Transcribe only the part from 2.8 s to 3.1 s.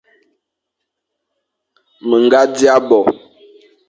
bo,